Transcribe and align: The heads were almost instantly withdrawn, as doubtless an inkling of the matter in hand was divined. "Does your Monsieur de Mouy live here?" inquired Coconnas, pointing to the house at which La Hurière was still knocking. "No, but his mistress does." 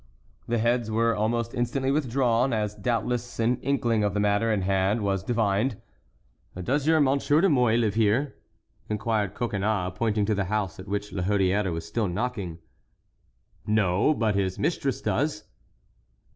The 0.47 0.57
heads 0.57 0.89
were 0.89 1.15
almost 1.15 1.53
instantly 1.53 1.91
withdrawn, 1.91 2.53
as 2.53 2.73
doubtless 2.73 3.39
an 3.39 3.57
inkling 3.57 4.03
of 4.03 4.15
the 4.15 4.19
matter 4.19 4.51
in 4.51 4.63
hand 4.63 5.01
was 5.03 5.23
divined. 5.23 5.77
"Does 6.59 6.87
your 6.87 6.99
Monsieur 6.99 7.39
de 7.39 7.47
Mouy 7.49 7.77
live 7.77 7.93
here?" 7.93 8.35
inquired 8.89 9.35
Coconnas, 9.35 9.91
pointing 9.93 10.25
to 10.25 10.33
the 10.33 10.45
house 10.45 10.79
at 10.79 10.87
which 10.87 11.11
La 11.13 11.21
Hurière 11.21 11.71
was 11.71 11.85
still 11.87 12.07
knocking. 12.07 12.57
"No, 13.67 14.15
but 14.15 14.33
his 14.33 14.57
mistress 14.57 15.03
does." 15.03 15.43